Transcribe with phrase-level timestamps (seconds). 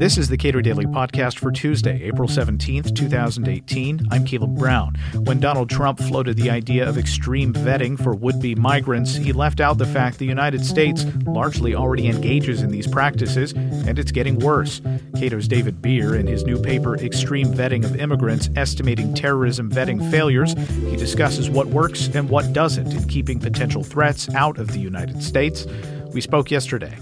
[0.00, 4.08] This is the Cato Daily Podcast for Tuesday, April 17th, 2018.
[4.10, 4.94] I'm Caleb Brown.
[5.12, 9.60] When Donald Trump floated the idea of extreme vetting for would be migrants, he left
[9.60, 14.38] out the fact the United States largely already engages in these practices, and it's getting
[14.38, 14.80] worse.
[15.18, 20.54] Cato's David Bier, in his new paper, Extreme Vetting of Immigrants Estimating Terrorism Vetting Failures,
[20.88, 25.22] he discusses what works and what doesn't in keeping potential threats out of the United
[25.22, 25.66] States.
[26.14, 26.96] We spoke yesterday.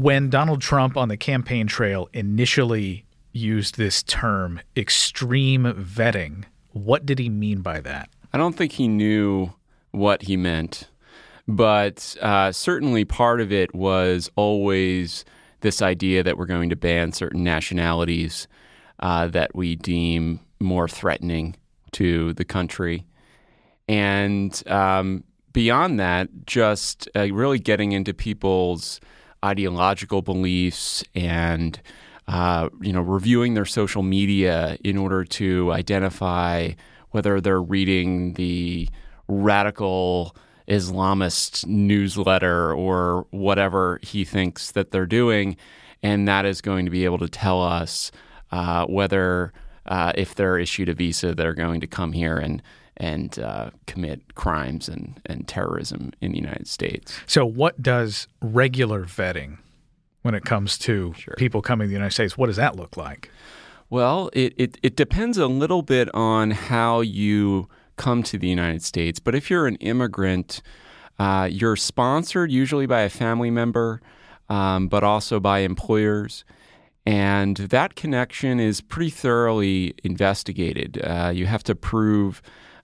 [0.00, 7.18] When Donald Trump on the campaign trail initially used this term, extreme vetting, what did
[7.18, 8.08] he mean by that?
[8.32, 9.52] I don't think he knew
[9.90, 10.88] what he meant,
[11.46, 15.26] but uh, certainly part of it was always
[15.60, 18.48] this idea that we're going to ban certain nationalities
[19.00, 21.56] uh, that we deem more threatening
[21.92, 23.04] to the country.
[23.86, 28.98] And um, beyond that, just uh, really getting into people's
[29.44, 31.80] ideological beliefs and
[32.28, 36.70] uh, you know reviewing their social media in order to identify
[37.10, 38.88] whether they're reading the
[39.28, 40.36] radical
[40.68, 45.56] Islamist newsletter or whatever he thinks that they're doing,
[46.02, 48.12] and that is going to be able to tell us
[48.52, 49.52] uh, whether
[49.86, 52.62] uh, if they're issued a visa, they're going to come here and
[53.00, 57.18] and uh, commit crimes and, and terrorism in the United States.
[57.26, 59.56] So, what does regular vetting,
[60.22, 61.34] when it comes to sure.
[61.38, 63.30] people coming to the United States, what does that look like?
[63.88, 68.82] Well, it, it, it depends a little bit on how you come to the United
[68.82, 69.18] States.
[69.18, 70.60] But if you're an immigrant,
[71.18, 74.02] uh, you're sponsored usually by a family member,
[74.50, 76.44] um, but also by employers.
[77.06, 81.00] And that connection is pretty thoroughly investigated.
[81.02, 82.42] Uh, you have to prove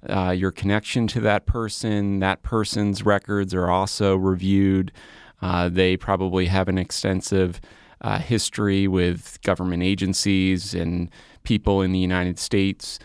[0.09, 2.21] uh, your connection to that person.
[2.21, 4.93] That person's records are also reviewed.
[5.43, 7.61] Uh, they probably have an extensive
[8.01, 11.11] uh, history with government agencies and
[11.43, 12.99] people in the United States.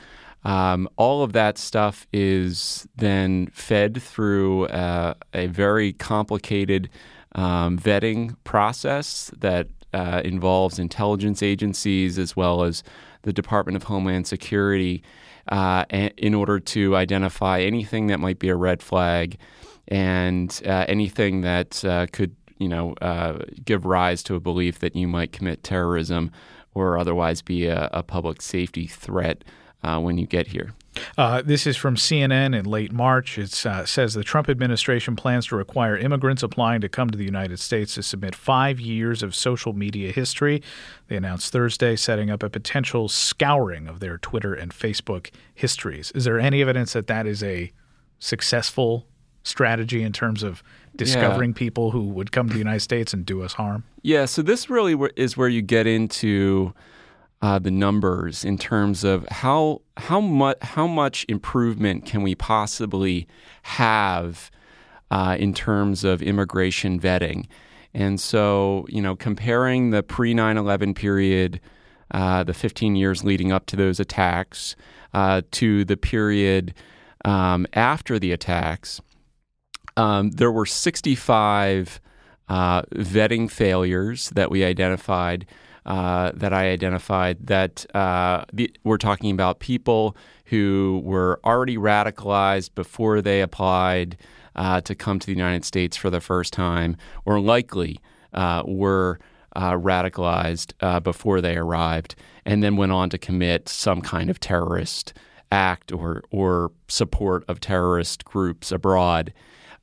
[0.44, 6.90] Um, all of that stuff is then fed through uh, a very complicated
[7.36, 12.84] um, vetting process that uh, involves intelligence agencies as well as
[13.24, 15.04] the Department of Homeland Security
[15.48, 19.38] uh, in order to identify anything that might be a red flag
[19.88, 24.96] and uh, anything that uh, could, you know, uh, give rise to a belief that
[24.96, 26.32] you might commit terrorism
[26.74, 29.44] or otherwise be a, a public safety threat
[29.84, 30.74] uh, when you get here.
[31.18, 33.38] Uh, this is from CNN in late March.
[33.38, 37.24] It uh, says the Trump administration plans to require immigrants applying to come to the
[37.24, 40.62] United States to submit five years of social media history.
[41.08, 46.12] They announced Thursday, setting up a potential scouring of their Twitter and Facebook histories.
[46.12, 47.72] Is there any evidence that that is a
[48.20, 49.08] successful
[49.44, 50.62] strategy in terms of
[50.96, 51.58] discovering yeah.
[51.58, 53.84] people who would come to the United States and do us harm?
[54.02, 56.74] Yeah, so this really is where you get into
[57.42, 63.28] uh, the numbers in terms of how how much how much improvement can we possibly
[63.64, 64.52] have
[65.10, 67.48] uh, in terms of immigration vetting,
[67.94, 71.60] and so you know comparing the pre 9/11 period,
[72.12, 74.76] uh, the 15 years leading up to those attacks,
[75.14, 76.74] uh, to the period
[77.26, 79.02] um, after the attacks,
[79.98, 82.00] um, there were 65
[82.50, 85.46] uh, vetting failures that we identified
[85.86, 90.16] uh, that I identified that uh, the, we're talking about people
[90.46, 94.18] who were already radicalized before they applied
[94.56, 98.00] uh, to come to the United States for the first time, or likely
[98.34, 99.20] uh, were
[99.56, 102.16] uh, radicalized uh, before they arrived,
[102.46, 105.14] and then went on to commit some kind of terrorist
[105.52, 109.34] act or or support of terrorist groups abroad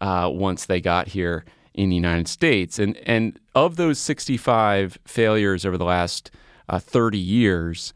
[0.00, 1.44] once they got here
[1.78, 2.80] in the United States.
[2.80, 6.32] And, and of those 65 failures over the last
[6.68, 7.94] uh, 30 years,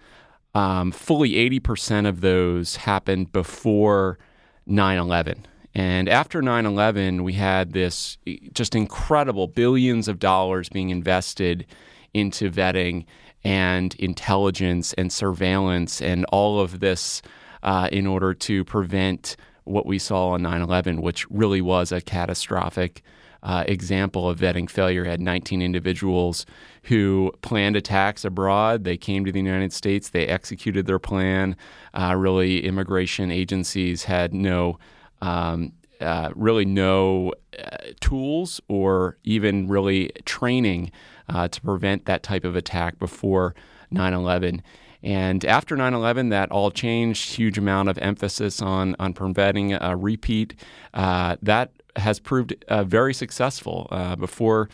[0.54, 4.20] um, fully 80% of those happened before
[4.66, 5.46] 9 11.
[5.74, 8.18] And after 9 11, we had this
[8.52, 11.66] just incredible billions of dollars being invested
[12.14, 13.04] into vetting
[13.42, 17.20] and intelligence and surveillance and all of this
[17.64, 19.34] uh, in order to prevent
[19.64, 23.02] what we saw on 9 11, which really was a catastrophic
[23.42, 26.46] uh, example of vetting failure had 19 individuals
[26.84, 28.84] who planned attacks abroad.
[28.84, 31.56] They came to the United States, they executed their plan.
[31.94, 34.78] Uh, really, immigration agencies had no.
[35.20, 40.90] Um, uh, really no uh, tools or even really training
[41.28, 43.54] uh, to prevent that type of attack before
[43.92, 44.62] 9 11.
[45.02, 47.34] And after 9 11, that all changed.
[47.34, 50.54] Huge amount of emphasis on, on preventing a repeat.
[50.94, 53.88] Uh, that has proved uh, very successful.
[53.90, 54.68] Uh, before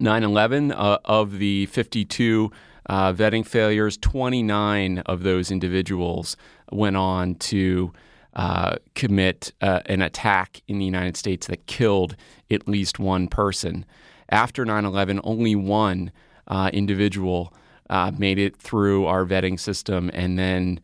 [0.00, 2.50] 9 11, uh, of the 52
[2.86, 3.96] uh, vetting failures.
[3.98, 6.36] 29 of those individuals
[6.70, 7.92] went on to
[8.34, 12.14] uh, commit an attack in the United States that killed
[12.50, 13.84] at least one person.
[14.30, 16.12] After 9 11, only one
[16.72, 17.52] individual
[18.16, 20.80] made it through our vetting system and then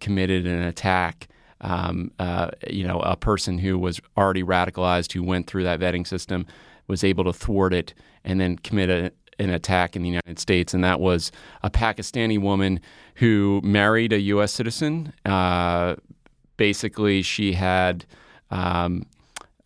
[0.00, 1.28] committed an attack.
[1.62, 6.06] Um, uh, you know, a person who was already radicalized, who went through that vetting
[6.06, 6.46] system,
[6.88, 7.94] was able to thwart it
[8.24, 10.74] and then commit a, an attack in the United States.
[10.74, 11.30] And that was
[11.62, 12.80] a Pakistani woman
[13.16, 14.52] who married a U.S.
[14.52, 15.12] citizen.
[15.24, 15.96] Uh,
[16.56, 18.04] basically, she had,
[18.50, 19.06] um,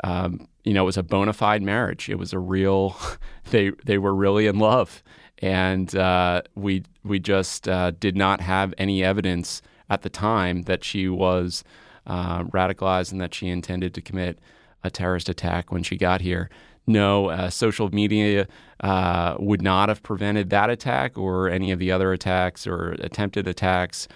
[0.05, 2.09] um, you know, it was a bona fide marriage.
[2.09, 2.97] It was a real,
[3.51, 5.03] they, they were really in love
[5.39, 10.83] and uh, we we just uh, did not have any evidence at the time that
[10.83, 11.63] she was
[12.07, 14.39] uh, radicalized and that she intended to commit
[14.85, 16.51] a terrorist attack when she got here.
[16.87, 18.47] No, uh, social media
[18.81, 23.49] uh, would not have prevented that attack or any of the other attacks or attempted
[23.49, 24.07] attacks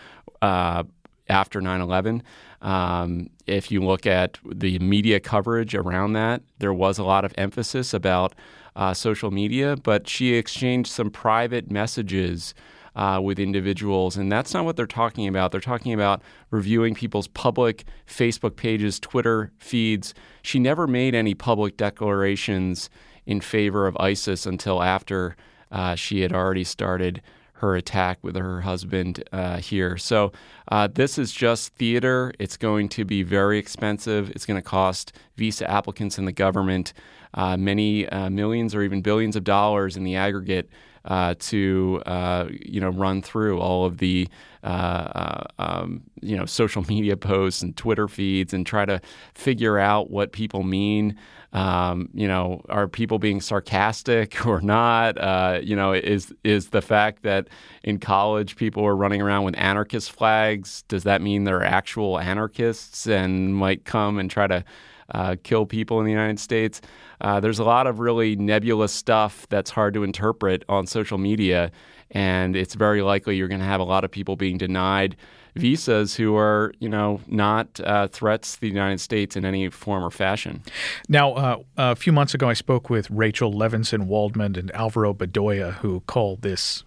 [0.40, 0.84] uh,
[1.28, 2.22] after 9 11.
[2.62, 7.32] Um, if you look at the media coverage around that, there was a lot of
[7.37, 8.34] emphasis about
[8.76, 12.54] uh, social media, but she exchanged some private messages
[12.96, 14.16] uh, with individuals.
[14.16, 15.52] And that's not what they're talking about.
[15.52, 20.14] They're talking about reviewing people's public Facebook pages, Twitter feeds.
[20.42, 22.90] She never made any public declarations
[23.26, 25.37] in favor of ISIS until after
[25.70, 27.22] uh, she had already started
[27.60, 29.98] her attack with her husband uh, here.
[29.98, 30.32] So
[30.69, 32.32] uh, this is just theater.
[32.38, 34.31] It's going to be very expensive.
[34.31, 36.94] It's going to cost visa applicants and the government
[37.34, 40.70] uh, many uh, millions or even billions of dollars in the aggregate
[41.05, 44.29] uh, to uh, you know run through all of the
[44.62, 49.00] uh, uh, um, you know social media posts and Twitter feeds and try to
[49.35, 51.17] figure out what people mean.
[51.52, 55.19] Um, you know, are people being sarcastic or not?
[55.19, 57.49] Uh, you know, is is the fact that
[57.82, 60.82] in college people are running around with anarchist flags?
[60.88, 64.64] Does that mean they're actual anarchists and might come and try to
[65.12, 66.80] uh, kill people in the United States.
[67.20, 71.70] Uh, there's a lot of really nebulous stuff that's hard to interpret on social media,
[72.10, 75.16] and it's very likely you're going to have a lot of people being denied
[75.56, 80.04] visas who are, you know, not uh, threats to the United States in any form
[80.04, 80.62] or fashion.
[81.08, 85.74] Now, uh, a few months ago, I spoke with Rachel Levinson Waldman and Alvaro Bedoya,
[85.74, 86.84] who called this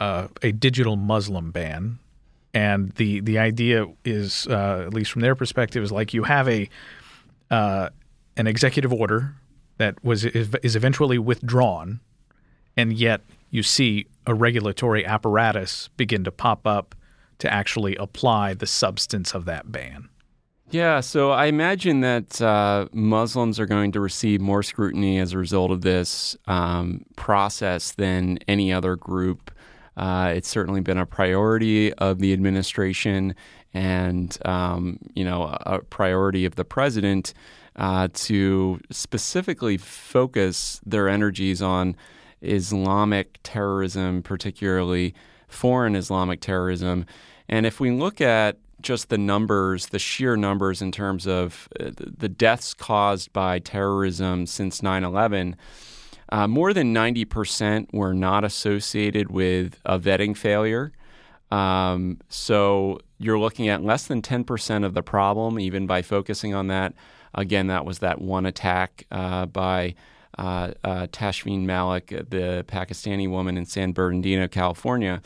[0.00, 1.98] uh, a digital Muslim ban.
[2.52, 6.48] And the the idea is, uh, at least from their perspective, is like you have
[6.48, 6.68] a
[7.50, 7.90] uh,
[8.36, 9.34] an executive order
[9.78, 12.00] that was is eventually withdrawn,
[12.76, 13.20] and yet
[13.50, 16.94] you see a regulatory apparatus begin to pop up
[17.38, 20.08] to actually apply the substance of that ban.
[20.70, 25.38] Yeah, so I imagine that uh, Muslims are going to receive more scrutiny as a
[25.38, 29.52] result of this um, process than any other group.
[29.96, 33.34] Uh, it's certainly been a priority of the administration
[33.72, 37.34] and um, you know a priority of the president
[37.76, 41.96] uh, to specifically focus their energies on
[42.40, 45.14] Islamic terrorism, particularly
[45.48, 47.06] foreign Islamic terrorism.
[47.48, 51.90] And if we look at just the numbers, the sheer numbers in terms of uh,
[51.96, 55.56] the deaths caused by terrorism since 9 11,
[56.30, 60.92] uh, more than 90% were not associated with a vetting failure.
[61.50, 66.68] Um, so you're looking at less than 10% of the problem, even by focusing on
[66.68, 66.94] that.
[67.34, 69.94] Again, that was that one attack uh, by
[70.38, 71.06] uh, uh,
[71.46, 75.22] Malik, the Pakistani woman in San Bernardino, California.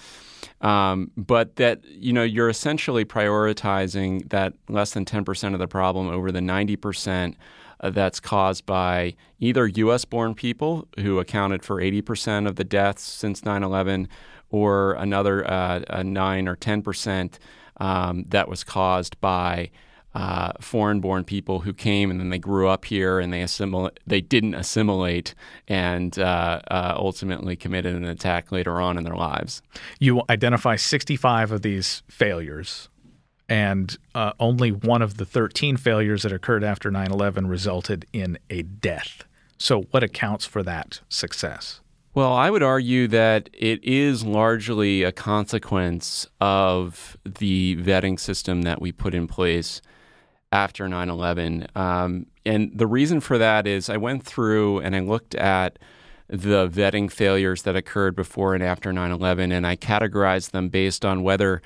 [0.61, 6.09] Um, but that you know you're essentially prioritizing that less than 10% of the problem
[6.09, 7.35] over the 90% uh,
[7.83, 10.05] that's caused by either U.S.
[10.05, 14.09] born people who accounted for 80% of the deaths since 9 11
[14.51, 17.39] or another uh, 9 or 10%
[17.79, 19.71] um, that was caused by
[20.15, 24.01] uh, foreign-born people who came and then they grew up here and they assimilate.
[24.07, 25.35] They didn't assimilate
[25.69, 29.63] and uh, uh, ultimately committed an attack later on in their lives.
[30.01, 32.89] You identify 65 of these failures,
[33.49, 38.63] and uh, only one of the 13 failures that occurred after 9/11 resulted in a
[38.63, 39.25] death.
[39.59, 41.81] So, what accounts for that success?
[42.15, 48.81] Well, I would argue that it is largely a consequence of the vetting system that
[48.81, 49.81] we put in place
[50.51, 51.67] after 9 11.
[51.75, 55.79] Um, and the reason for that is I went through and I looked at
[56.29, 61.05] the vetting failures that occurred before and after 9 11, and I categorized them based
[61.05, 61.63] on whether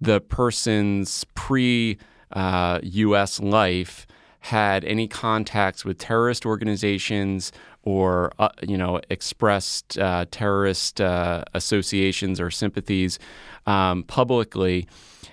[0.00, 1.98] the person's pre
[2.32, 4.06] uh, US life
[4.40, 7.52] had any contacts with terrorist organizations
[7.82, 13.18] or uh, you know expressed uh, terrorist uh, associations or sympathies
[13.66, 14.86] um, publicly,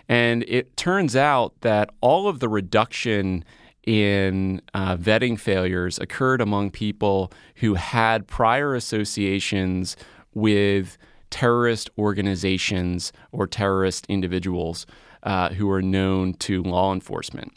[0.08, 3.44] and it turns out that all of the reduction
[3.86, 9.96] in uh, vetting failures occurred among people who had prior associations
[10.34, 10.98] with
[11.36, 14.86] terrorist organizations or terrorist individuals
[15.24, 17.52] uh, who are known to law enforcement.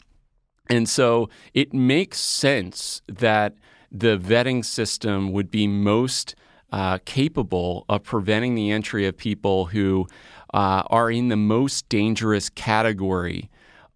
[0.69, 3.53] And so it makes sense that
[3.89, 6.35] the vetting system would be most
[6.73, 10.07] uh, capable of preventing the entry of people who
[10.53, 13.49] uh, are in the most dangerous category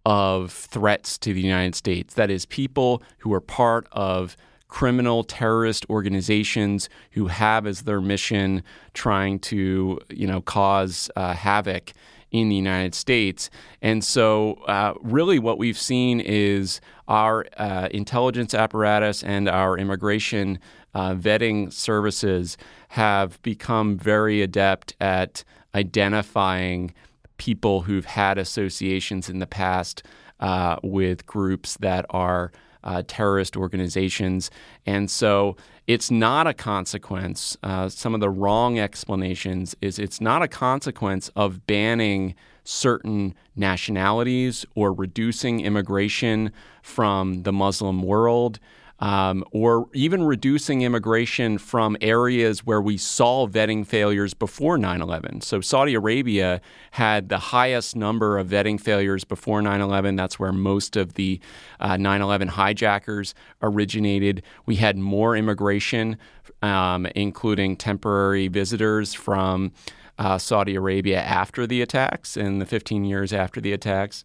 [0.06, 2.14] of threats to the United States.
[2.14, 4.34] That is, people who are part of
[4.74, 8.60] criminal terrorist organizations who have as their mission
[8.92, 11.92] trying to, you know, cause uh, havoc
[12.32, 13.50] in the United States.
[13.80, 20.58] And so, uh, really, what we've seen is our uh, intelligence apparatus and our immigration
[20.92, 22.56] uh, vetting services
[22.88, 25.44] have become very adept at
[25.76, 26.92] identifying
[27.36, 30.02] people who've had associations in the past
[30.40, 32.50] uh, with groups that are
[32.84, 34.50] uh, terrorist organizations.
[34.86, 37.56] And so it's not a consequence.
[37.62, 44.64] Uh, some of the wrong explanations is it's not a consequence of banning certain nationalities
[44.74, 46.50] or reducing immigration
[46.82, 48.58] from the Muslim world
[49.00, 55.40] um, or even reducing immigration from areas where we saw vetting failures before 9 11.
[55.40, 56.60] So, Saudi Arabia
[56.92, 60.16] had the highest number of vetting failures before 9 11.
[60.16, 61.40] That's where most of the
[61.80, 64.42] uh, 9 uh, 11 hijackers originated.
[64.66, 66.16] We had more immigration,
[66.62, 69.72] um, including temporary visitors from
[70.18, 74.24] uh, Saudi Arabia after the attacks in the 15 years after the attacks.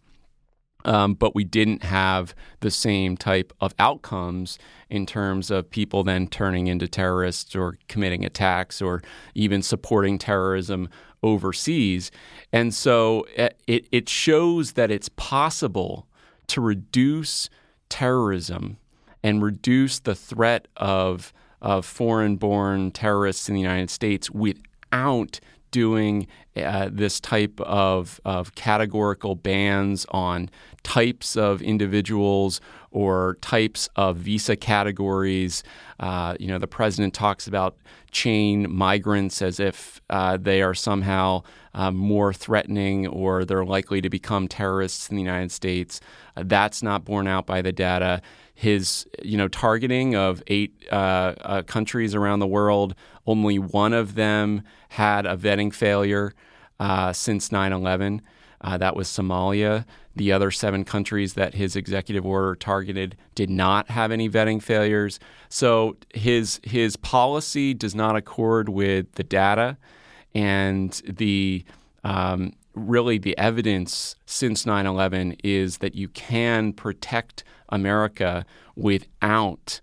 [0.84, 4.58] Um, but we didn't have the same type of outcomes
[4.88, 9.02] in terms of people then turning into terrorists or committing attacks or
[9.34, 10.88] even supporting terrorism
[11.22, 12.10] overseas.
[12.52, 16.06] And so uh, it, it shows that it's possible
[16.48, 17.50] to reduce
[17.88, 18.78] terrorism
[19.22, 26.26] and reduce the threat of, of foreign born terrorists in the United States without doing
[26.56, 30.50] uh, this type of, of categorical bans on
[30.82, 32.60] types of individuals
[32.90, 35.62] or types of visa categories.
[36.00, 37.76] Uh, you know, the president talks about
[38.10, 41.42] chain migrants as if uh, they are somehow
[41.74, 46.00] uh, more threatening or they're likely to become terrorists in the United States.
[46.36, 48.20] Uh, that's not borne out by the data.
[48.60, 52.94] His, you know, targeting of eight uh, uh, countries around the world,
[53.26, 56.34] only one of them had a vetting failure
[57.12, 58.20] since 9 11.
[58.60, 59.86] Uh, that was Somalia.
[60.14, 65.18] The other seven countries that his executive order targeted did not have any vetting failures.
[65.48, 69.78] So his his policy does not accord with the data
[70.34, 71.64] and the
[72.04, 72.52] um,
[72.88, 78.44] really the evidence since 9/11 is that you can protect America
[78.76, 79.80] without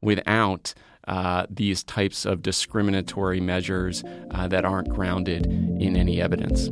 [0.00, 0.74] without
[1.08, 6.70] uh, these types of discriminatory measures uh, that aren't grounded in any evidence.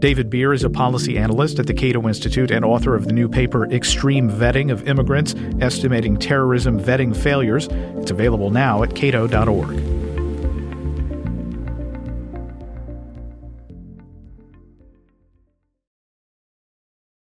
[0.00, 3.28] David Bier is a policy analyst at the Cato Institute and author of the new
[3.28, 7.68] paper Extreme Vetting of Immigrants Estimating Terrorism Vetting Failures.
[7.70, 9.93] It's available now at cato.org.